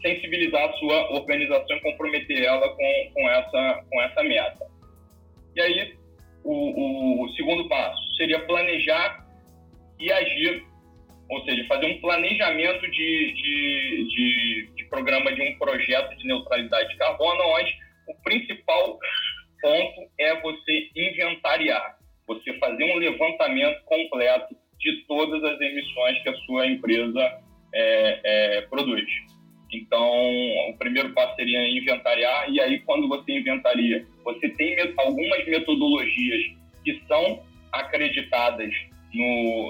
sensibilizar 0.00 0.64
a 0.64 0.72
sua 0.74 1.12
organização 1.12 1.76
e 1.76 1.80
comprometer 1.80 2.42
ela 2.42 2.68
com, 2.70 3.10
com, 3.12 3.28
essa, 3.28 3.84
com 3.90 4.02
essa 4.02 4.22
meta. 4.22 4.66
E 5.54 5.60
aí, 5.60 5.94
o, 6.42 7.24
o 7.24 7.28
segundo 7.34 7.68
passo 7.68 8.16
seria 8.16 8.40
planejar 8.46 9.21
e 10.02 10.12
agir, 10.12 10.64
ou 11.30 11.44
seja, 11.44 11.64
fazer 11.68 11.86
um 11.86 12.00
planejamento 12.00 12.90
de, 12.90 13.32
de, 13.32 14.08
de, 14.08 14.70
de 14.76 14.84
programa 14.86 15.32
de 15.32 15.40
um 15.42 15.58
projeto 15.58 16.16
de 16.16 16.26
neutralidade 16.26 16.88
de 16.88 16.96
carbono, 16.96 17.40
onde 17.40 17.72
o 18.08 18.22
principal 18.22 18.98
ponto 19.60 20.10
é 20.18 20.40
você 20.40 20.90
inventariar, 20.96 21.98
você 22.26 22.52
fazer 22.58 22.82
um 22.82 22.96
levantamento 22.96 23.80
completo 23.84 24.56
de 24.80 25.04
todas 25.06 25.42
as 25.44 25.60
emissões 25.60 26.20
que 26.24 26.28
a 26.28 26.36
sua 26.38 26.66
empresa 26.66 27.38
é, 27.72 28.20
é, 28.24 28.60
produz. 28.62 29.06
Então, 29.72 30.10
o 30.68 30.76
primeiro 30.78 31.14
passo 31.14 31.36
seria 31.36 31.66
inventariar, 31.68 32.50
e 32.50 32.60
aí, 32.60 32.80
quando 32.80 33.08
você 33.08 33.38
inventaria, 33.38 34.04
você 34.24 34.48
tem 34.50 34.76
algumas 34.98 35.46
metodologias 35.46 36.61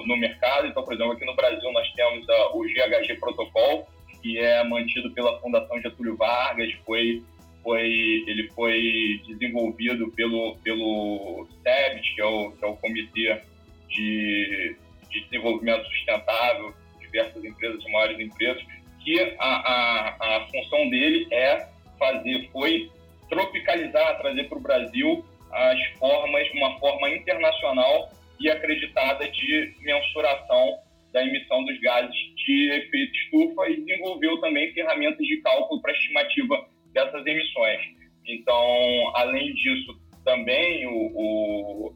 no, 0.05 0.17
mercado. 0.17 0.67
Então, 0.67 0.83
por 0.83 0.93
exemplo, 0.93 1.13
aqui 1.13 1.25
no 1.25 1.35
Brasil 1.35 1.71
nós 1.71 1.89
temos 1.93 2.27
a, 2.29 2.55
o 2.55 2.63
GHG 2.63 3.15
Protocol, 3.19 3.87
que 4.21 4.37
é 4.39 4.63
mantido 4.63 5.11
pela 5.11 5.39
Fundação 5.39 5.81
Getúlio 5.81 6.15
Vargas, 6.15 6.71
foi, 6.85 7.21
foi, 7.61 8.23
ele 8.27 8.49
foi 8.55 9.21
desenvolvido 9.27 10.09
pelo, 10.11 10.55
pelo 10.63 11.47
SEBS, 11.61 12.09
que 12.15 12.21
é 12.21 12.25
o, 12.25 12.51
que 12.51 12.65
é 12.65 12.67
o 12.67 12.75
Comitê 12.77 13.41
de, 13.89 14.75
de 15.09 15.21
Desenvolvimento 15.25 15.85
Sustentável, 15.87 16.73
diversas 16.99 17.43
empresas, 17.43 17.83
maiores 17.91 18.19
empresas, 18.19 18.63
que 19.03 19.35
a, 19.37 19.45
a, 19.45 20.37
a 20.37 20.47
função 20.47 20.89
dele 20.89 21.27
é 21.31 21.67
fazer, 21.99 22.49
foi 22.51 22.89
tropicalizar, 23.29 24.17
trazer 24.19 24.47
para 24.47 24.57
o 24.57 24.61
Brasil 24.61 25.25
as 25.51 25.79
formas, 25.99 26.49
uma 26.53 26.79
forma 26.79 27.09
internacional 27.09 28.09
e 28.39 28.49
acreditada 28.49 29.29
de 29.29 29.75
mensuração 29.81 30.79
da 31.11 31.23
emissão 31.23 31.63
dos 31.63 31.79
gases 31.79 32.15
de 32.45 32.71
efeito 32.71 33.15
estufa 33.15 33.69
e 33.69 33.81
desenvolveu 33.81 34.39
também 34.41 34.73
ferramentas 34.73 35.25
de 35.25 35.37
cálculo 35.41 35.81
para 35.81 35.93
estimativa 35.93 36.67
dessas 36.91 37.25
emissões. 37.25 37.79
Então, 38.25 39.11
além 39.15 39.53
disso, 39.53 39.99
também 40.25 40.87
o, 40.87 41.11
o, 41.13 41.93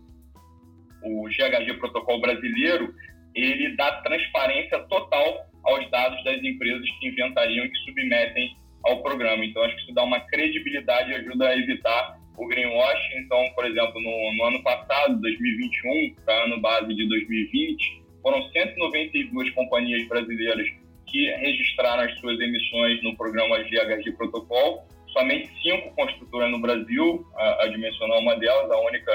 o 1.04 1.24
GHG 1.30 1.74
Protocolo 1.80 2.22
Brasileiro, 2.22 2.94
ele 3.34 3.76
dá 3.76 4.02
transparência 4.02 4.80
total 4.88 5.48
aos 5.64 5.90
dados 5.90 6.24
das 6.24 6.42
empresas 6.44 6.88
que 7.00 7.08
inventariam 7.08 7.66
e 7.66 7.70
que 7.70 7.78
submetem 7.80 8.56
ao 8.84 9.02
programa. 9.02 9.44
Então, 9.44 9.64
acho 9.64 9.76
que 9.76 9.82
isso 9.84 9.94
dá 9.94 10.04
uma 10.04 10.20
credibilidade 10.22 11.12
e 11.12 11.16
ajuda 11.16 11.50
a 11.50 11.58
evitar 11.58 12.17
o 12.38 12.48
greenwashing. 12.48 13.18
Então, 13.18 13.44
por 13.56 13.66
exemplo, 13.66 14.00
no, 14.00 14.34
no 14.36 14.44
ano 14.46 14.64
passado, 14.64 15.20
2021, 15.20 16.16
para 16.24 16.46
ano 16.46 16.62
base 16.62 16.94
de 16.94 17.08
2020, 17.10 18.04
foram 18.22 18.42
192 18.50 19.52
companhias 19.52 20.08
brasileiras 20.08 20.68
que 21.08 21.30
registraram 21.38 22.04
as 22.04 22.20
suas 22.20 22.40
emissões 22.40 23.02
no 23.04 23.16
programa 23.16 23.64
GHG 23.64 24.12
Protocol. 24.18 24.88
Somente 25.14 25.50
cinco 25.64 25.96
construtoras 25.96 26.52
no 26.52 26.60
Brasil, 26.62 27.26
a, 27.36 27.64
a 27.64 27.68
Dimensional 27.68 28.18
é 28.18 28.22
uma 28.22 28.36
delas, 28.36 28.70
a 28.70 28.80
única 28.82 29.12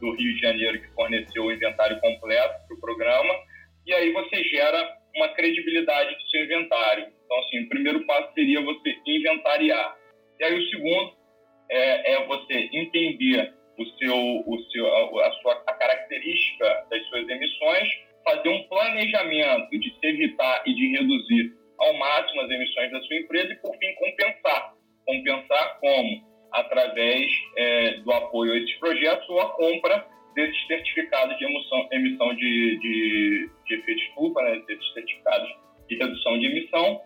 do 0.00 0.10
Rio 0.16 0.34
de 0.34 0.40
Janeiro 0.40 0.80
que 0.80 0.88
forneceu 0.94 1.44
o 1.44 1.52
inventário 1.52 2.00
completo 2.00 2.54
para 2.66 2.76
o 2.76 2.80
programa. 2.80 3.34
E 3.86 3.92
aí 3.92 4.12
você 4.12 4.42
gera 4.44 4.96
uma 5.14 5.28
credibilidade 5.28 6.14
do 6.16 6.30
seu 6.30 6.44
inventário. 6.44 7.06
Então, 7.24 7.38
assim, 7.40 7.60
o 7.60 7.68
primeiro 7.68 8.04
passo 8.06 8.32
seria 8.34 8.60
você 8.62 8.96
inventariar. 9.06 9.96
E 10.40 10.44
aí 10.44 10.58
o 10.58 10.68
segundo 10.70 11.12
é, 11.70 12.12
é 12.12 12.26
você 12.26 12.68
entender 12.72 13.52
o 13.78 13.84
seu, 13.98 14.16
o 14.16 14.58
seu, 14.70 14.86
a, 15.20 15.32
sua, 15.42 15.62
a 15.66 15.72
característica 15.72 16.86
das 16.90 17.06
suas 17.08 17.28
emissões, 17.28 17.88
fazer 18.24 18.48
um 18.48 18.62
planejamento 18.64 19.70
de 19.70 19.90
se 19.98 20.06
evitar 20.06 20.62
e 20.66 20.74
de 20.74 20.96
reduzir 20.96 21.52
ao 21.78 21.94
máximo 21.94 22.42
as 22.42 22.50
emissões 22.50 22.90
da 22.90 23.00
sua 23.02 23.16
empresa 23.16 23.52
e, 23.52 23.56
por 23.56 23.76
fim, 23.76 23.94
compensar. 23.94 24.74
Compensar 25.04 25.78
como? 25.80 26.34
Através 26.52 27.30
é, 27.56 27.90
do 27.98 28.12
apoio 28.12 28.52
a 28.52 28.58
esses 28.58 28.74
projetos 28.78 29.28
ou 29.28 29.40
a 29.40 29.50
compra 29.50 30.06
desses 30.34 30.66
certificados 30.66 31.36
de 31.38 31.44
emissão, 31.44 31.88
emissão 31.92 32.34
de, 32.34 32.78
de, 32.78 33.50
de 33.66 33.74
efeito 33.74 34.02
estufa, 34.02 34.42
né, 34.42 34.62
desses 34.66 34.92
certificados 34.92 35.48
de 35.88 35.96
redução 35.96 36.38
de 36.38 36.46
emissão, 36.46 37.00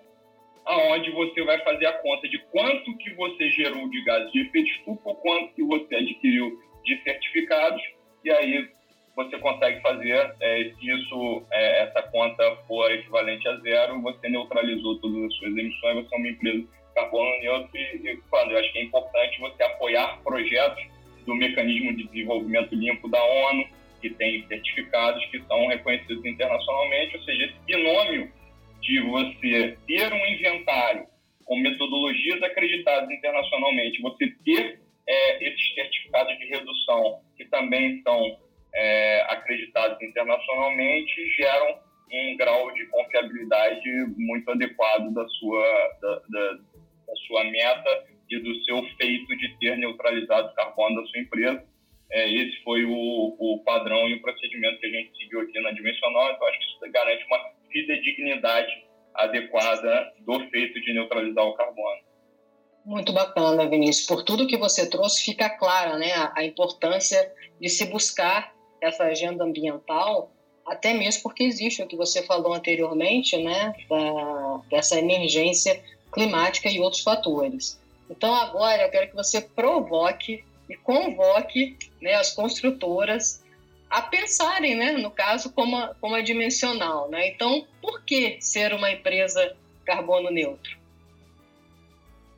aonde 0.68 1.10
você 1.10 1.42
vai 1.42 1.58
fazer 1.64 1.86
a 1.86 1.92
conta 1.94 2.28
de 2.28 2.38
quanto 2.50 2.96
que 2.98 3.14
você 3.14 3.50
gerou 3.50 3.88
de 3.88 4.04
gases 4.04 4.30
de 4.30 4.40
efeito 4.42 4.70
estufa, 4.70 5.14
quanto 5.14 5.54
que 5.54 5.64
você 5.64 5.96
adquiriu 5.96 6.60
de 6.84 7.02
certificados, 7.02 7.82
e 8.22 8.30
aí 8.30 8.68
você 9.16 9.38
consegue 9.38 9.80
fazer, 9.80 10.34
é, 10.40 10.72
se 10.78 10.90
isso, 10.90 11.42
é, 11.50 11.82
essa 11.84 12.02
conta 12.02 12.56
for 12.68 12.92
equivalente 12.92 13.48
a 13.48 13.56
zero, 13.56 14.00
você 14.02 14.28
neutralizou 14.28 14.98
todas 15.00 15.24
as 15.24 15.34
suas 15.36 15.56
emissões, 15.56 16.04
você 16.04 16.14
é 16.14 16.18
uma 16.18 16.28
empresa 16.28 16.68
carbono 16.94 17.30
neutro 17.40 17.70
e, 17.74 18.10
e 18.10 18.16
quando 18.28 18.52
eu 18.52 18.58
acho 18.58 18.72
que 18.72 18.78
é 18.78 18.82
importante 18.82 19.40
você 19.40 19.62
apoiar 19.62 20.20
projetos 20.22 20.84
do 21.24 21.34
mecanismo 21.34 21.96
de 21.96 22.04
desenvolvimento 22.08 22.74
limpo 22.74 23.08
da 23.08 23.22
ONU, 23.22 23.66
que 24.00 24.10
tem 24.10 24.46
certificados 24.46 25.24
que 25.26 25.42
são 25.44 25.66
reconhecidos 25.66 26.24
internacionalmente, 26.24 27.16
ou 27.16 27.22
seja, 27.24 27.44
esse 27.46 27.58
binômio 27.66 27.97
de 28.88 29.00
você 29.00 29.76
ter 29.86 30.10
um 30.10 30.26
inventário 30.26 31.06
com 31.44 31.56
metodologias 31.58 32.42
acreditadas 32.42 33.10
internacionalmente, 33.10 34.00
você 34.00 34.32
ter 34.42 34.80
é, 35.06 35.44
esses 35.46 35.74
certificados 35.74 36.38
de 36.38 36.46
redução 36.46 37.20
que 37.36 37.44
também 37.44 38.00
são 38.02 38.38
é, 38.74 39.26
acreditados 39.28 40.00
internacionalmente, 40.02 41.28
geram 41.36 41.78
um 42.10 42.36
grau 42.38 42.72
de 42.72 42.86
confiabilidade 42.86 43.90
muito 44.16 44.50
adequado 44.50 45.12
da 45.12 45.28
sua, 45.28 45.96
da, 46.00 46.14
da, 46.30 46.52
da 47.06 47.16
sua 47.26 47.44
meta 47.44 48.06
e 48.30 48.38
do 48.38 48.64
seu 48.64 48.82
feito 48.96 49.36
de 49.36 49.58
ter 49.58 49.76
neutralizado 49.76 50.48
o 50.48 50.54
carbono 50.54 51.02
da 51.02 51.06
sua 51.08 51.20
empresa. 51.20 51.62
É, 52.10 52.32
esse 52.32 52.62
foi 52.62 52.86
o, 52.86 53.36
o 53.38 53.62
padrão 53.64 54.08
e 54.08 54.14
o 54.14 54.22
procedimento 54.22 54.80
que 54.80 54.86
a 54.86 54.90
gente 54.90 55.18
seguiu 55.18 55.42
aqui 55.42 55.60
na 55.60 55.72
Dimensional, 55.72 56.32
então 56.32 56.48
acho 56.48 56.58
que 56.58 56.64
isso 56.64 56.92
garante 56.92 57.24
uma 57.26 57.57
fidedignidade 57.70 58.70
adequada 59.14 60.12
do 60.20 60.38
feito 60.50 60.80
de 60.80 60.94
neutralizar 60.94 61.44
o 61.44 61.54
carbono. 61.54 62.08
Muito 62.84 63.12
bacana, 63.12 63.68
Vinícius. 63.68 64.06
Por 64.06 64.22
tudo 64.22 64.46
que 64.46 64.56
você 64.56 64.88
trouxe, 64.88 65.22
fica 65.22 65.50
clara 65.50 65.98
né, 65.98 66.12
a, 66.34 66.44
importância 66.44 67.30
de 67.60 67.68
se 67.68 67.84
buscar 67.86 68.54
essa 68.80 69.04
agenda 69.04 69.44
ambiental, 69.44 70.32
até 70.64 70.94
mesmo 70.94 71.22
porque 71.22 71.42
existe 71.42 71.82
o 71.82 71.86
que 71.86 71.96
você 71.96 72.22
falou 72.22 72.54
anteriormente, 72.54 73.36
né, 73.36 73.74
da, 73.90 74.60
dessa 74.70 74.98
emergência 74.98 75.82
climática 76.12 76.70
e 76.70 76.80
outros 76.80 77.02
fatores. 77.02 77.78
Então, 78.08 78.34
agora 78.34 78.84
eu 78.84 78.90
quero 78.90 79.08
que 79.08 79.16
você 79.16 79.40
provoque 79.40 80.42
e 80.70 80.76
convoque 80.76 81.76
né, 82.00 82.14
as 82.14 82.34
construtoras 82.34 83.44
a 83.90 84.02
pensarem, 84.02 84.74
né, 84.74 84.92
no 84.92 85.10
caso, 85.10 85.52
como 85.52 85.76
a, 85.76 85.94
como 86.00 86.14
a 86.14 86.20
dimensional. 86.20 87.08
Né? 87.10 87.28
Então, 87.28 87.66
por 87.80 88.04
que 88.04 88.40
ser 88.40 88.72
uma 88.74 88.90
empresa 88.90 89.56
carbono 89.84 90.30
neutro? 90.30 90.76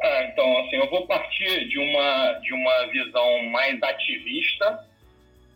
Ah, 0.02 0.24
então, 0.24 0.58
assim, 0.60 0.76
eu 0.76 0.88
vou 0.88 1.06
partir 1.06 1.68
de 1.68 1.78
uma, 1.78 2.32
de 2.34 2.54
uma 2.54 2.86
visão 2.86 3.42
mais 3.50 3.82
ativista, 3.82 4.86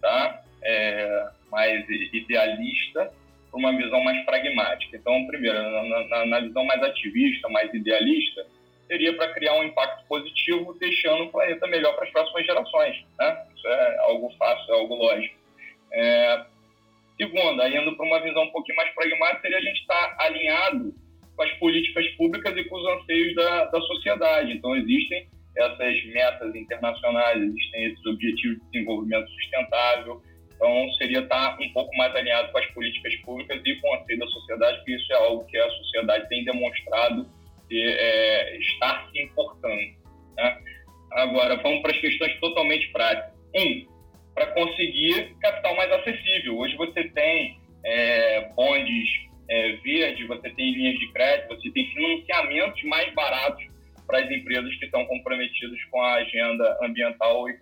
tá? 0.02 0.42
É, 0.62 1.28
mais 1.50 1.84
idealista, 1.88 3.10
para 3.50 3.58
uma 3.58 3.74
visão 3.74 4.02
mais 4.02 4.22
pragmática. 4.26 4.96
Então, 4.96 5.26
primeiro, 5.26 5.58
na, 5.62 6.08
na, 6.08 6.26
na 6.26 6.40
visão 6.40 6.64
mais 6.64 6.82
ativista, 6.82 7.48
mais 7.48 7.72
idealista, 7.72 8.46
seria 8.86 9.16
para 9.16 9.32
criar 9.32 9.54
um 9.54 9.64
impacto 9.64 10.04
positivo, 10.06 10.74
deixando 10.78 11.24
o 11.24 11.30
planeta 11.30 11.66
melhor 11.66 11.94
para 11.94 12.04
as 12.04 12.10
próximas 12.10 12.44
gerações. 12.44 13.02
Né? 13.18 13.46
Isso 13.56 13.66
é 13.66 13.98
algo 14.00 14.30
fácil, 14.38 14.74
é 14.74 14.78
algo 14.78 14.94
lógico. 14.94 15.43
É... 15.94 16.44
Aí 17.20 17.76
indo 17.76 17.96
para 17.96 18.06
uma 18.06 18.20
visão 18.20 18.42
um 18.42 18.50
pouquinho 18.50 18.76
mais 18.76 18.92
pragmática, 18.92 19.42
seria 19.42 19.58
a 19.58 19.60
gente 19.60 19.80
estar 19.80 20.16
tá 20.16 20.24
alinhado 20.24 20.92
com 21.36 21.42
as 21.42 21.52
políticas 21.52 22.06
públicas 22.16 22.56
e 22.56 22.64
com 22.64 22.76
os 22.76 22.86
anseios 23.00 23.34
da, 23.36 23.64
da 23.66 23.80
sociedade. 23.82 24.52
Então, 24.52 24.74
existem 24.74 25.28
essas 25.56 26.04
metas 26.06 26.54
internacionais, 26.54 27.40
existem 27.40 27.84
esses 27.84 28.06
objetivos 28.06 28.58
de 28.58 28.70
desenvolvimento 28.72 29.30
sustentável. 29.30 30.22
Então, 30.54 30.92
seria 30.94 31.20
estar 31.20 31.56
um 31.60 31.72
pouco 31.72 31.96
mais 31.96 32.14
alinhado 32.14 32.50
com 32.50 32.58
as 32.58 32.66
políticas 32.66 33.14
públicas 33.16 33.60
e 33.64 33.74
com 33.76 33.88
o 33.88 33.94
anseio 33.94 34.18
da 34.18 34.26
sociedade, 34.26 34.76
porque 34.78 34.96
isso 34.96 35.12
é 35.12 35.16
algo 35.16 35.44
que 35.46 35.56
a 35.56 35.70
sociedade 35.70 36.28
tem 36.28 36.44
demonstrado 36.44 37.26
é, 37.70 38.58
estar 38.58 39.08
se 39.10 39.20
importando. 39.20 39.94
Né? 40.36 40.58
Agora, 41.12 41.56
vamos 41.56 41.82
para 41.82 41.92
as 41.92 41.98
questões 41.98 42.38
totalmente 42.40 42.90
práticas. 42.92 43.32
Um, 43.56 43.93
para 44.34 44.46
conseguir 44.48 45.34
capital 45.40 45.76
mais 45.76 45.90
acessível. 45.92 46.58
Hoje 46.58 46.76
você 46.76 47.04
tem 47.10 47.58
é, 47.84 48.48
bondes 48.54 49.08
é, 49.48 49.72
verdes, 49.76 50.26
você 50.26 50.50
tem 50.50 50.74
linhas 50.74 50.98
de 50.98 51.12
crédito, 51.12 51.48
você 51.48 51.70
tem 51.70 51.86
financiamentos 51.90 52.82
mais 52.84 53.12
baratos 53.14 53.64
para 54.06 54.18
as 54.18 54.30
empresas 54.30 54.74
que 54.76 54.84
estão 54.84 55.04
comprometidas 55.06 55.82
com 55.90 56.00
a 56.00 56.14
agenda 56.14 56.78
ambiental 56.82 57.48
e 57.48 57.56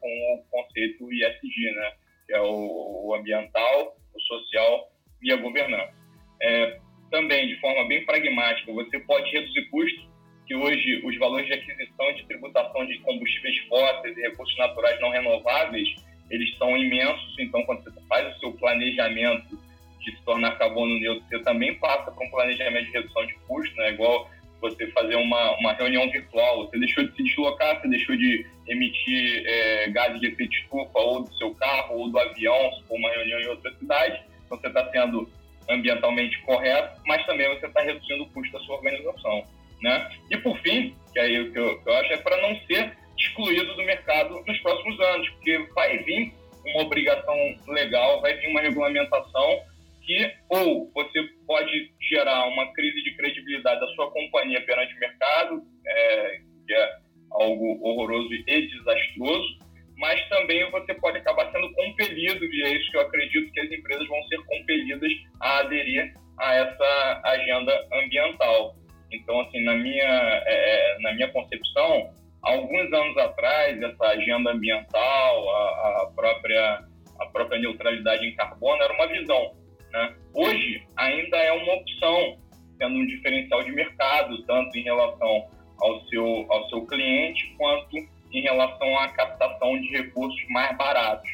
emitir 29.32 29.46
é, 29.46 29.88
gases 29.90 30.20
de 30.20 30.28
efeito 30.28 30.54
estufa 30.54 30.98
ou 30.98 31.22
do 31.22 31.34
seu 31.36 31.54
carro 31.54 31.98
ou 31.98 32.10
do 32.10 32.18
avião, 32.18 32.72
se 32.74 32.82
for 32.84 32.96
uma 32.96 33.10
reunião 33.10 33.40
em 33.40 33.46
outra 33.48 33.72
cidade, 33.78 34.22
então 34.44 34.58
você 34.58 34.66
está 34.68 34.90
sendo 34.90 35.28
ambientalmente 35.70 36.40
correto, 36.42 37.00
mas 37.06 37.24
também 37.24 37.48
você 37.48 37.66
está 37.66 37.80
reduzindo 37.82 38.24
o 38.24 38.30
custo 38.30 38.52
da 38.52 38.64
sua 38.64 38.76
organização. 38.76 39.44
Né? 39.80 40.10
E 40.30 40.36
por 40.36 40.58
fim, 40.58 40.94
que 41.12 41.18
aí 41.18 41.40
o 41.40 41.52
que 41.52 41.58
eu, 41.58 41.82
que 41.82 41.88
eu 41.88 41.94
acho 41.94 42.12
é 42.12 42.16
para 42.18 42.36
não 42.42 42.56
ser 42.66 42.96
excluído 43.18 43.74
do 43.74 43.84
mercado 43.84 44.42
nos 44.46 44.58
próximos 44.60 45.00
anos, 45.00 45.28
porque 45.30 45.58
vai 45.74 45.98
vir 45.98 46.32
uma 46.64 46.82
obrigação 46.82 47.36
legal, 47.68 48.20
vai 48.20 48.34
vir 48.34 48.48
uma 48.48 48.60
regulamentação 48.60 49.60
que 50.02 50.34
ou 50.48 50.90
você 50.92 51.22
pode 51.46 51.92
gerar 52.10 52.46
uma 52.46 52.72
crise 52.72 53.02
de 53.02 53.14
credibilidade 53.16 53.80
da 53.80 53.86
sua 53.94 54.10
companhia 54.10 54.60
perante 54.64 54.94
o 54.94 54.98
mercado, 54.98 55.62
é, 55.86 56.40
que 56.66 56.74
é 56.74 57.01
algo 57.34 57.78
horroroso 57.82 58.32
e 58.32 58.68
desastroso, 58.68 59.58
mas 59.96 60.28
também 60.28 60.68
você 60.70 60.94
pode 60.94 61.18
acabar 61.18 61.50
sendo 61.52 61.72
compelido, 61.74 62.44
e 62.44 62.62
é 62.64 62.76
isso 62.76 62.90
que 62.90 62.96
eu 62.96 63.02
acredito 63.02 63.52
que 63.52 63.60
as 63.60 63.70
empresas 63.70 64.08
vão 64.08 64.22
ser 64.24 64.38
compelidas 64.44 65.12
a 65.40 65.58
aderir 65.58 66.12
a 66.38 66.54
essa 66.54 67.20
agenda 67.24 67.88
ambiental. 67.92 68.74
Então, 69.12 69.40
assim, 69.42 69.62
na 69.62 69.74
minha, 69.74 70.42
é, 70.46 70.96
é 70.96 70.98
na 71.00 71.12
minha 71.12 71.28
concepção, 71.28 72.10
alguns 72.42 72.92
anos 72.92 73.16
atrás, 73.18 73.80
essa 73.80 74.04
agenda 74.06 74.50
ambiental, 74.50 75.50
a, 75.50 76.02
a, 76.02 76.12
própria, 76.14 76.84
a 77.20 77.26
própria 77.26 77.60
neutralidade 77.60 78.26
em 78.26 78.34
carbono 78.34 78.82
era 78.82 78.94
uma 78.94 79.06
visão. 79.06 79.54
Né? 79.92 80.14
Hoje, 80.34 80.82
ainda 80.96 81.36
é 81.36 81.52
uma 81.52 81.74
opção, 81.74 82.38
sendo 82.78 82.96
um 82.96 83.06
diferencial 83.06 83.62
de 83.62 83.72
mercado, 83.72 84.42
tanto 84.46 84.76
em 84.76 84.82
relação 84.82 85.48
ao 85.80 86.04
seu, 86.06 86.46
ao 86.50 86.68
seu 86.68 86.86
cliente, 86.86 87.54
quanto 87.56 87.96
em 88.32 88.40
relação 88.40 88.98
à 88.98 89.08
captação 89.08 89.78
de 89.80 89.88
recursos 89.88 90.40
mais 90.48 90.76
baratos. 90.76 91.30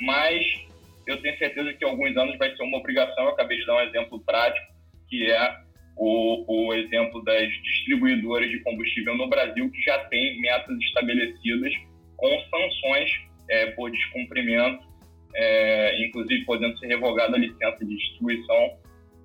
Mas 0.00 0.44
eu 1.06 1.20
tenho 1.20 1.36
certeza 1.38 1.72
que 1.72 1.84
em 1.84 1.88
alguns 1.88 2.16
anos 2.16 2.36
vai 2.38 2.54
ser 2.54 2.62
uma 2.62 2.78
obrigação. 2.78 3.24
Eu 3.24 3.30
acabei 3.30 3.58
de 3.58 3.66
dar 3.66 3.76
um 3.76 3.80
exemplo 3.80 4.20
prático, 4.20 4.66
que 5.08 5.30
é 5.30 5.56
o, 5.96 6.44
o 6.68 6.74
exemplo 6.74 7.22
das 7.24 7.48
distribuidoras 7.62 8.50
de 8.50 8.60
combustível 8.60 9.16
no 9.16 9.28
Brasil, 9.28 9.70
que 9.70 9.80
já 9.82 9.98
tem 10.06 10.40
metas 10.40 10.76
estabelecidas 10.78 11.72
com 12.16 12.28
sanções 12.50 13.10
é, 13.48 13.66
por 13.72 13.90
descumprimento, 13.90 14.84
é, 15.34 16.06
inclusive 16.06 16.44
podendo 16.44 16.78
ser 16.78 16.86
revogada 16.86 17.36
a 17.36 17.38
licença 17.38 17.84
de 17.84 17.96
distribuição 17.96 18.78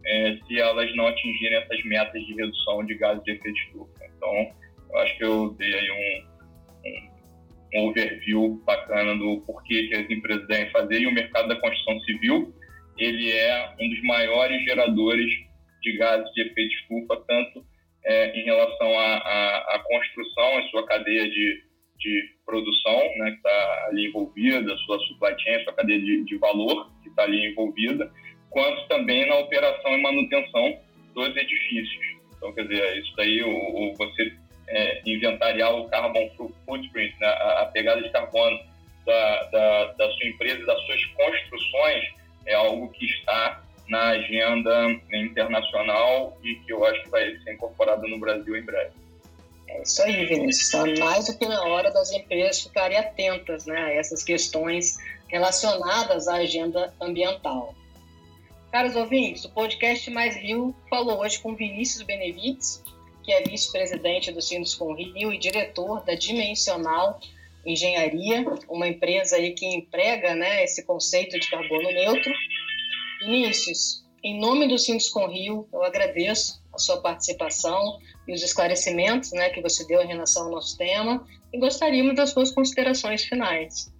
é, 0.05 0.37
se 0.47 0.59
elas 0.59 0.93
não 0.95 1.07
atingirem 1.07 1.57
essas 1.57 1.83
metas 1.83 2.25
de 2.25 2.33
redução 2.33 2.85
de 2.85 2.95
gases 2.95 3.23
de 3.23 3.31
efeito 3.31 3.57
estufa. 3.59 3.96
Então, 4.27 4.55
eu 4.91 4.99
acho 4.99 5.17
que 5.17 5.23
eu 5.23 5.49
dei 5.57 5.73
aí 5.73 5.91
um, 5.91 6.89
um 6.89 7.17
um 7.73 7.89
overview 7.89 8.61
bacana 8.65 9.15
do 9.15 9.41
porquê 9.41 9.87
que 9.87 9.95
as 9.95 10.09
empresas 10.09 10.47
devem 10.47 10.71
fazer. 10.71 11.01
E 11.01 11.07
o 11.07 11.11
mercado 11.11 11.47
da 11.49 11.55
construção 11.55 11.99
civil, 12.01 12.53
ele 12.97 13.31
é 13.31 13.75
um 13.79 13.89
dos 13.89 14.01
maiores 14.03 14.63
geradores 14.63 15.29
de 15.81 15.97
gases 15.97 16.31
de 16.33 16.41
efeito 16.41 16.73
estufa, 16.75 17.23
tanto 17.27 17.65
é, 18.05 18.39
em 18.39 18.45
relação 18.45 18.99
à 18.99 19.83
construção, 19.85 20.57
a 20.57 20.63
sua 20.69 20.85
cadeia 20.85 21.29
de, 21.29 21.63
de 21.99 22.23
produção, 22.45 22.99
né, 23.17 23.31
que 23.31 23.37
está 23.37 23.87
ali 23.89 24.07
envolvida, 24.07 24.73
a 24.73 24.77
sua 24.77 24.99
supply 24.99 25.37
chain, 25.39 25.63
sua 25.63 25.73
cadeia 25.73 25.99
de, 25.99 26.23
de 26.23 26.37
valor, 26.37 26.89
que 27.03 27.09
está 27.09 27.23
ali 27.23 27.51
envolvida, 27.51 28.11
quanto 28.49 28.87
também 28.87 29.27
na 29.27 29.35
operação 29.39 29.97
e 29.97 30.01
manutenção 30.01 30.79
dos 31.13 31.35
edifícios. 31.35 32.16
Então, 32.37 32.53
quer 32.53 32.67
dizer, 32.67 32.97
isso 32.97 33.13
daí, 33.15 33.43
o, 33.43 33.49
o 33.49 33.95
você 33.95 34.33
é, 34.69 35.01
inventariar 35.05 35.73
o 35.73 35.87
carbon 35.89 36.29
footprint, 36.65 37.15
né, 37.19 37.27
a, 37.27 37.61
a, 37.61 37.65
pegada 37.67 38.01
de 38.01 38.09
carbono 38.09 38.59
da, 39.05 39.43
da, 39.45 39.85
da 39.93 40.11
sua 40.11 40.27
empresa 40.27 40.65
das 40.65 40.85
suas 40.85 41.05
construções, 41.05 42.03
é 42.45 42.53
algo 42.53 42.89
que 42.89 43.05
está 43.05 43.63
na 43.89 44.09
agenda 44.09 44.87
internacional 45.13 46.37
e 46.43 46.55
que 46.55 46.73
eu 46.73 46.85
acho 46.85 47.01
que 47.03 47.09
vai 47.09 47.37
ser 47.37 47.53
incorporado 47.53 48.07
no 48.07 48.19
Brasil 48.19 48.55
em 48.55 48.63
breve. 48.63 48.91
É 49.69 49.81
isso 49.81 50.01
aí, 50.01 50.25
Vinícius. 50.25 50.73
Está 50.73 51.05
mais 51.05 51.27
do 51.27 51.37
que 51.37 51.45
na 51.45 51.63
hora 51.63 51.91
das 51.91 52.11
empresas 52.11 52.63
ficarem 52.63 52.97
atentas 52.97 53.65
né, 53.65 53.77
a 53.77 53.93
essas 53.93 54.23
questões 54.23 54.97
relacionadas 55.27 56.27
à 56.27 56.35
agenda 56.35 56.93
ambiental. 57.01 57.73
Caros 58.71 58.95
ouvintes, 58.95 59.45
o 59.45 59.49
podcast 59.49 60.09
Mais 60.11 60.35
Rio 60.35 60.75
falou 60.89 61.21
hoje 61.21 61.39
com 61.39 61.55
Vinícius 61.55 62.03
Benevides, 62.03 62.83
que 63.23 63.31
é 63.31 63.41
vice-presidente 63.41 64.31
do 64.31 64.41
Sinduscom 64.41 64.93
Rio 64.93 65.31
e 65.31 65.37
diretor 65.37 66.03
da 66.03 66.15
Dimensional 66.15 67.19
Engenharia, 67.65 68.45
uma 68.69 68.87
empresa 68.87 69.37
aí 69.37 69.53
que 69.53 69.65
emprega 69.65 70.35
né, 70.35 70.63
esse 70.63 70.85
conceito 70.85 71.39
de 71.39 71.49
carbono 71.49 71.89
neutro. 71.89 72.31
Vinícius, 73.21 74.05
em 74.21 74.39
nome 74.39 74.67
do 74.67 74.77
Sinduscom 74.77 75.27
Rio, 75.27 75.67
eu 75.71 75.83
agradeço 75.83 76.61
a 76.73 76.77
sua 76.77 77.01
participação 77.01 77.99
e 78.27 78.33
os 78.33 78.43
esclarecimentos 78.43 79.31
né, 79.31 79.49
que 79.49 79.61
você 79.61 79.87
deu 79.87 80.01
em 80.01 80.07
relação 80.07 80.45
ao 80.45 80.51
nosso 80.51 80.77
tema 80.77 81.25
e 81.53 81.57
gostaríamos 81.57 82.15
das 82.15 82.31
suas 82.31 82.51
considerações 82.51 83.23
finais. 83.23 83.91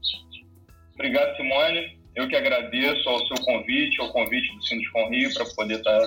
Obrigado, 0.94 1.36
Simone. 1.38 1.97
Eu 2.18 2.28
que 2.28 2.36
agradeço 2.36 3.08
ao 3.08 3.20
seu 3.28 3.38
convite, 3.46 4.02
ao 4.02 4.12
convite 4.12 4.52
do 4.56 4.64
Sinduscom 4.64 5.08
Rio 5.08 5.32
para 5.36 5.46
poder 5.56 5.76
estar 5.76 6.00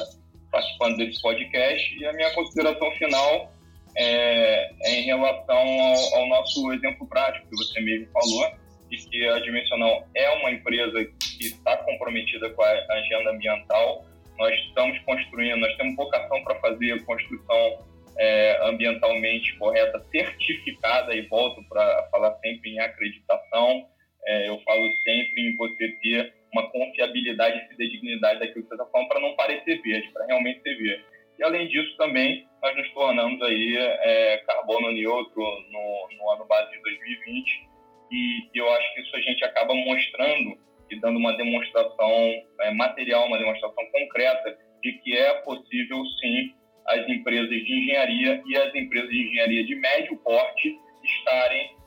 participando 0.51 0.96
desse 0.96 1.23
podcast. 1.23 1.99
E 2.01 2.05
a 2.05 2.12
minha 2.12 2.35
consideração 2.35 2.90
final 2.99 3.53
é, 3.96 4.73
é 4.83 5.01
em 5.01 5.05
relação 5.05 5.57
ao, 5.57 6.14
ao, 6.16 6.29
nosso 6.29 6.73
exemplo 6.73 7.07
prático 7.07 7.49
que 7.49 7.57
você 7.57 7.81
mesmo 7.81 8.09
falou, 8.12 8.51
de 8.90 8.96
que 9.09 9.25
a 9.29 9.38
Dimensional 9.38 10.05
é 10.16 10.29
uma 10.31 10.51
empresa 10.51 11.05
que 11.38 11.46
está 11.46 11.77
comprometida 11.77 12.51
com 12.51 12.62
a 12.64 12.73
agenda 12.90 13.31
ambiental. 13.31 14.05
Nós 14.37 14.53
estamos 14.66 14.99
construindo, 15.05 15.61
nós 15.61 15.77
temos 15.77 15.94
vocação 15.94 16.42
para 16.42 16.57
fazer 16.57 17.05
construção 17.05 17.87
é, 18.18 18.59
ambientalmente 18.64 19.57
correta, 19.59 20.05
certificada, 20.11 21.14
e 21.14 21.23
volto 21.29 21.62
para 21.68 22.09
falar 22.11 22.35
sempre 22.40 22.70
em 22.70 22.81
acreditação. 22.81 23.87
É, 24.26 24.48
eu 24.48 24.59
falo 24.61 24.88
sempre 25.02 25.48
em 25.48 25.56
você 25.56 25.88
ter 26.02 26.35
uma 26.52 26.68
confiabilidade 26.70 27.59
e 27.59 27.68
fidedignidade 27.68 28.40
daquilo 28.40 28.62
que 28.62 28.68
você 28.68 28.74
está 28.74 28.87
falando 28.87 29.09
para 29.09 29.20
não 29.20 29.35
parecer 29.37 29.80
verde, 29.83 30.11
para 30.12 30.26
realmente 30.26 30.62
ser 30.62 30.76
verde. 30.76 31.04
E 31.38 31.42
além 31.42 31.68
disso 31.68 31.96
também 31.96 32.46
nós 32.62 32.76
nos 32.76 32.90
tornamos 32.92 33.40
aí 33.42 33.76
é, 33.78 34.42
carbono 34.46 34.92
neutro 34.92 35.42
no, 35.70 36.09
no, 36.18 36.30
ano 36.30 36.44
base 36.44 36.70
de 36.70 36.83
2020 36.83 37.68
e, 38.12 38.50
eu 38.54 38.70
acho 38.70 38.94
que 38.94 39.00
isso 39.00 39.16
a 39.16 39.20
gente 39.20 39.44
acaba 39.44 39.74
mostrando 39.74 40.59
e 40.90 41.00
dando 41.00 41.18
uma 41.18 41.33
demonstração 41.37 42.12
é, 42.61 42.70
material, 42.72 43.26
uma 43.26 43.38
demonstração 43.38 43.85
concreta 43.87 44.59
de 44.83 44.92
que 44.94 45.16
é 45.16 45.35
possível, 45.42 46.04
sim, 46.20 46.54
as 46.88 47.09
empresas 47.09 47.48
de 47.48 47.78
engenharia 47.78 48.42
e 48.44 48.56
as 48.56 48.74
empresas 48.74 49.09
de 49.09 49.22
engenharia 49.22 49.64
de 49.64 49.74
médio 49.76 50.16
porte 50.18 50.76
estarem 51.04 51.80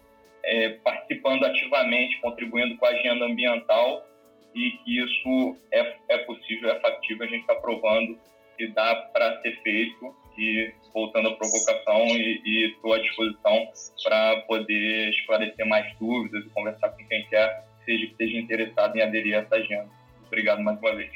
é, 0.44 0.70
participando 0.84 1.44
ativamente, 1.46 2.20
contribuindo 2.20 2.78
com 2.78 2.86
a 2.86 2.90
agenda 2.90 3.26
ambiental 3.26 4.06
e 4.54 4.72
que 4.72 5.00
isso 5.00 5.58
é, 5.72 5.96
é 6.10 6.18
possível, 6.20 6.70
é 6.70 6.80
factível, 6.80 7.26
a 7.26 7.30
gente 7.30 7.42
está 7.42 7.56
provando 7.56 8.18
que 8.58 8.68
dá 8.68 8.96
para 9.14 9.42
ser 9.42 9.60
feito 9.64 10.16
e 10.38 10.72
voltando 10.94 11.30
à 11.30 11.36
provocação 11.36 12.06
e 12.08 12.72
estou 12.72 12.94
à 12.94 13.00
disposição 13.00 13.68
para 14.04 14.42
poder 14.42 15.10
esclarecer 15.10 15.66
mais 15.68 15.92
dúvidas 15.98 16.46
e 16.46 16.50
conversar 16.50 16.90
com 16.90 17.08
quem 17.08 17.26
quer 17.28 17.66
seja, 17.86 18.06
esteja 18.06 18.38
interessado 18.38 18.96
em 18.96 19.02
aderir 19.02 19.36
a 19.36 19.42
essa 19.42 19.56
agenda. 19.56 19.90
Obrigado 20.28 20.62
mais 20.62 20.80
uma 20.80 20.96
vez. 20.96 21.12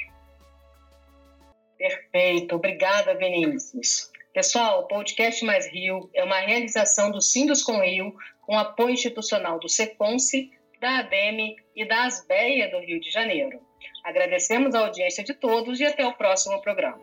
Perfeito, 1.78 2.56
obrigada 2.56 3.16
Vinícius. 3.16 4.12
Pessoal, 4.38 4.82
o 4.82 4.84
podcast 4.84 5.44
Mais 5.44 5.66
Rio 5.66 6.12
é 6.14 6.24
uma 6.24 6.40
realização 6.42 7.10
do 7.10 7.20
Sindos 7.20 7.64
com 7.64 7.82
Rio, 7.82 8.14
com 8.46 8.56
apoio 8.56 8.92
institucional 8.92 9.60
do 9.60 9.68
CEPONSE, 9.68 10.52
da 10.80 11.00
ADEME 11.00 11.56
e 11.76 11.84
da 11.88 12.04
ASBEA 12.04 12.70
do 12.70 12.78
Rio 12.78 13.02
de 13.02 13.10
Janeiro. 13.10 13.60
Agradecemos 14.04 14.76
a 14.76 14.82
audiência 14.82 15.24
de 15.24 15.34
todos 15.34 15.80
e 15.80 15.86
até 15.86 16.06
o 16.06 16.14
próximo 16.14 16.62
programa. 16.62 17.02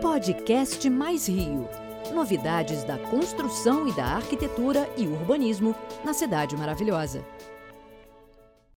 Podcast 0.00 0.88
Mais 0.88 1.28
Rio. 1.28 1.68
Novidades 2.14 2.82
da 2.84 2.96
construção 2.96 3.86
e 3.86 3.92
da 3.92 4.04
arquitetura 4.04 4.88
e 4.96 5.06
urbanismo 5.06 5.76
na 6.02 6.14
Cidade 6.14 6.56
Maravilhosa. 6.56 7.22